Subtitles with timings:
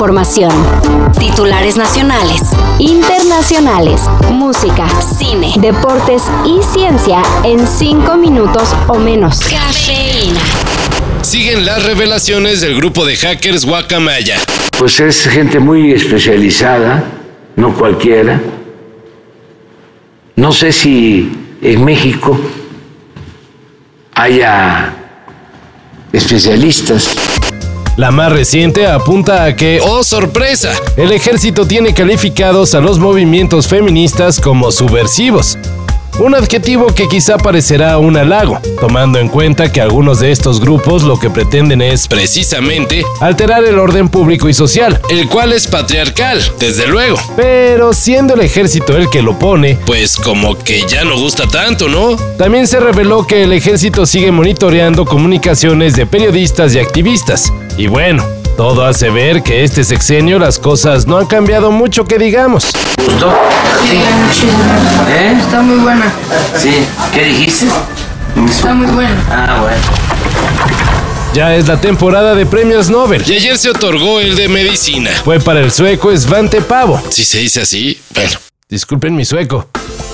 [0.00, 0.50] Información.
[1.18, 2.40] Titulares nacionales,
[2.78, 4.00] internacionales,
[4.32, 9.40] música, cine, deportes y ciencia en 5 minutos o menos.
[9.40, 10.40] Cafeína.
[11.20, 14.38] Siguen las revelaciones del grupo de hackers Guacamaya.
[14.78, 17.04] Pues es gente muy especializada,
[17.56, 18.40] no cualquiera.
[20.34, 21.30] No sé si
[21.60, 22.40] en México
[24.14, 24.94] haya
[26.10, 27.39] especialistas.
[28.00, 33.68] La más reciente apunta a que, oh sorpresa, el ejército tiene calificados a los movimientos
[33.68, 35.58] feministas como subversivos.
[36.18, 41.02] Un adjetivo que quizá parecerá un halago, tomando en cuenta que algunos de estos grupos
[41.02, 46.42] lo que pretenden es precisamente alterar el orden público y social, el cual es patriarcal,
[46.58, 47.18] desde luego.
[47.36, 51.88] Pero siendo el ejército el que lo pone, pues como que ya no gusta tanto,
[51.88, 52.16] ¿no?
[52.36, 57.52] También se reveló que el ejército sigue monitoreando comunicaciones de periodistas y activistas.
[57.78, 58.24] Y bueno,
[58.60, 62.70] todo hace ver que este sexenio las cosas no han cambiado mucho que digamos.
[63.02, 63.32] ¿Gustó?
[65.08, 65.34] ¿Eh?
[65.40, 66.12] Está muy buena.
[66.58, 66.84] Sí.
[67.10, 67.68] ¿Qué dijiste?
[68.46, 69.16] Está muy buena.
[69.30, 69.76] Ah, bueno.
[71.32, 73.24] Ya es la temporada de premios Nobel.
[73.26, 75.08] Y ayer se otorgó el de medicina.
[75.24, 77.00] Fue para el sueco Svante Pavo.
[77.08, 78.38] Si se dice así, bueno.
[78.68, 79.70] Disculpen mi sueco.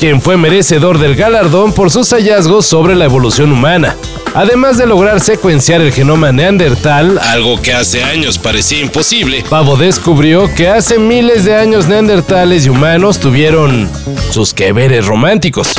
[0.00, 3.94] Quien fue merecedor del galardón por sus hallazgos sobre la evolución humana.
[4.32, 10.54] Además de lograr secuenciar el genoma neandertal, algo que hace años parecía imposible, Pavo descubrió
[10.54, 13.90] que hace miles de años neandertales y humanos tuvieron
[14.30, 15.74] sus que veres románticos.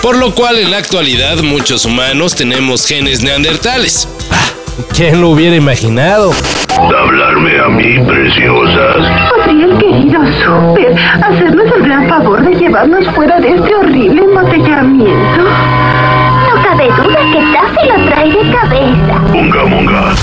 [0.00, 4.06] Por lo cual en la actualidad muchos humanos tenemos genes neandertales.
[4.30, 4.48] Ah,
[4.94, 6.32] ¿Quién lo hubiera imaginado?
[7.72, 8.96] Mí, preciosas.
[9.30, 15.42] ¿Podría el querido Super hacernos el gran favor de llevarnos fuera de este horrible embotellamiento?
[15.42, 19.18] No cabe duda que Taffy lo trae de cabeza.
[19.32, 20.14] Munga, munga.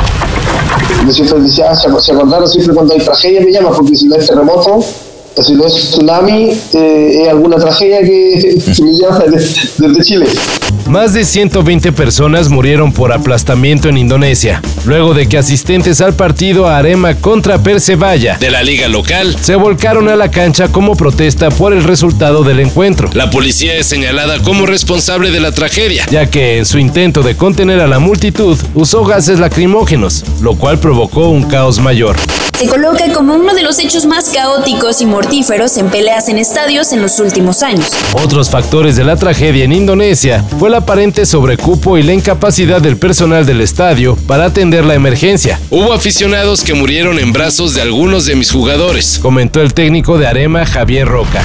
[1.11, 4.27] Siempre dice, ah, se, acordaron siempre cuando hay tragedia, me llama, porque si no es
[4.27, 4.79] terremoto,
[5.35, 10.01] o si no es tsunami, eh, es alguna tragedia que, que me llama desde, desde
[10.03, 10.27] Chile.
[10.89, 16.67] Más de 120 personas murieron por aplastamiento en Indonesia, luego de que asistentes al partido
[16.67, 21.73] Arema contra Persebaya de la liga local se volcaron a la cancha como protesta por
[21.73, 23.07] el resultado del encuentro.
[23.13, 27.37] La policía es señalada como responsable de la tragedia, ya que en su intento de
[27.37, 32.17] contener a la multitud usó gases lacrimógenos, lo cual provocó un caos mayor.
[32.59, 36.91] Se coloca como uno de los hechos más caóticos y mortíferos en peleas en estadios
[36.91, 37.87] en los últimos años.
[38.21, 42.97] Otros factores de la tragedia en Indonesia fue el aparente sobrecupo y la incapacidad del
[42.97, 45.59] personal del estadio para atender la emergencia.
[45.69, 50.27] Hubo aficionados que murieron en brazos de algunos de mis jugadores, comentó el técnico de
[50.27, 51.43] Arema Javier Roca.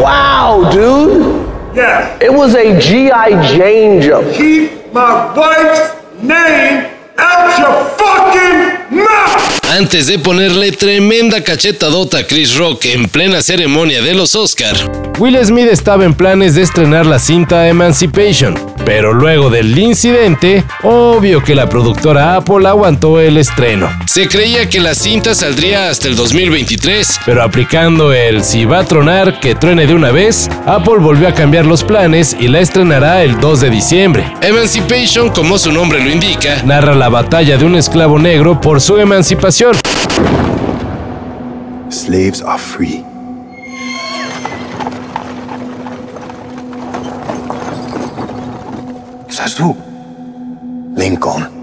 [0.00, 1.50] Wow, dude.
[1.74, 2.16] Yeah.
[2.20, 3.30] It was a G.I.
[3.56, 4.32] Jane jump.
[4.34, 9.39] Keep my wife's name out your fucking mouth.
[9.78, 14.74] Antes de ponerle tremenda cachetadota a Chris Rock en plena ceremonia de los Oscar,
[15.20, 21.42] Will Smith estaba en planes de estrenar la cinta Emancipation, pero luego del incidente, obvio
[21.42, 23.88] que la productora Apple aguantó el estreno.
[24.06, 28.84] Se creía que la cinta saldría hasta el 2023, pero aplicando el si va a
[28.84, 33.22] tronar, que truene de una vez, Apple volvió a cambiar los planes y la estrenará
[33.22, 34.32] el 2 de diciembre.
[34.40, 38.96] Emancipation, como su nombre lo indica, narra la batalla de un esclavo negro por su
[38.98, 39.76] emancipación.
[41.90, 43.09] Slaves are free.
[50.96, 51.62] Lincoln.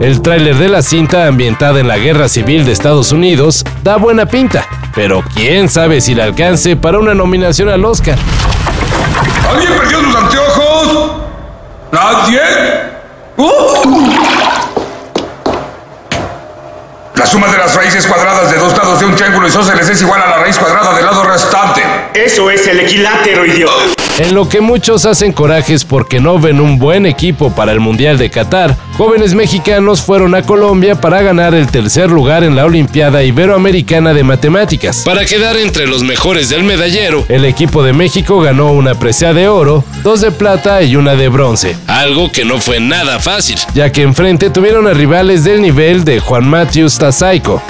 [0.00, 4.26] El tráiler de la cinta ambientada en la Guerra Civil de Estados Unidos da buena
[4.26, 8.18] pinta, pero quién sabe si le alcance para una nominación al Oscar.
[9.50, 11.12] ¿Alguien perdió sus anteojos?
[11.92, 12.40] ¿Nadie?
[13.38, 14.57] ¡Uh!
[17.18, 20.22] La suma de las raíces cuadradas de dos lados de un triángulo isósceles es igual
[20.22, 21.82] a la raíz cuadrada del lado restante.
[22.14, 23.92] Eso es el equilátero, idiota.
[24.18, 28.18] En lo que muchos hacen corajes porque no ven un buen equipo para el Mundial
[28.18, 33.22] de Qatar, jóvenes mexicanos fueron a Colombia para ganar el tercer lugar en la Olimpiada
[33.22, 35.02] Iberoamericana de Matemáticas.
[35.04, 39.46] Para quedar entre los mejores del medallero, el equipo de México ganó una presea de
[39.46, 43.92] oro, dos de plata y una de bronce, algo que no fue nada fácil, ya
[43.92, 46.48] que enfrente tuvieron a rivales del nivel de Juan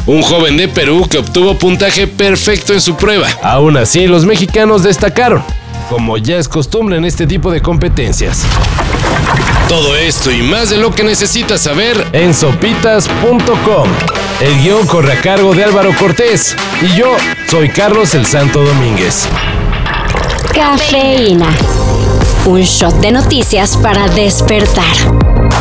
[0.06, 3.28] Un joven de Perú que obtuvo puntaje perfecto en su prueba.
[3.42, 5.42] Aún así, los mexicanos destacaron,
[5.88, 8.42] como ya es costumbre en este tipo de competencias.
[9.68, 13.88] Todo esto y más de lo que necesitas saber en sopitas.com.
[14.40, 17.14] El guion corre a cargo de Álvaro Cortés y yo
[17.50, 19.28] soy Carlos el Santo Domínguez.
[20.54, 21.48] Cafeína.
[22.46, 25.37] Un shot de noticias para despertar.